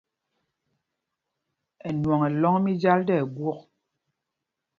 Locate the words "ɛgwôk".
3.23-3.59